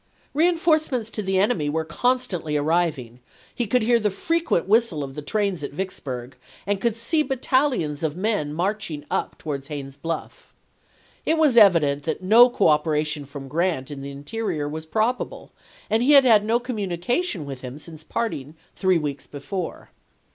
Reinforce 0.33 0.91
ments 0.91 1.11
to 1.11 1.21
the 1.21 1.37
enemy 1.37 1.69
were 1.69 1.85
constantly 1.85 2.57
arriving; 2.57 3.19
he 3.53 3.67
could 3.67 3.83
hear 3.83 3.99
the 3.99 4.09
frequent 4.09 4.67
whistle 4.67 5.03
of 5.03 5.13
the 5.13 5.21
trains 5.21 5.63
at 5.63 5.73
Vicksburg, 5.73 6.35
and 6.65 6.81
could 6.81 6.97
see 6.97 7.21
battalions 7.21 8.01
of 8.01 8.17
men 8.17 8.51
march 8.51 8.89
ing 8.89 9.05
up 9.11 9.37
towards 9.37 9.67
Haines's 9.67 9.97
Bluff. 9.97 10.55
It 11.23 11.37
was 11.37 11.55
evident 11.55 12.01
that 12.05 12.23
no 12.23 12.49
cooperation 12.49 13.25
from 13.25 13.47
Grant 13.47 13.91
in 13.91 14.01
the 14.01 14.09
interior 14.09 14.67
was 14.67 14.87
probable, 14.87 15.51
and 15.87 16.01
he 16.01 16.13
had 16.13 16.25
had 16.25 16.43
no 16.43 16.59
communication 16.59 17.45
with 17.45 17.61
him 17.61 17.77
since 17.77 18.03
parting 18.03 18.55
three 18.75 18.97
weeks 18.97 19.27
before. 19.27 19.91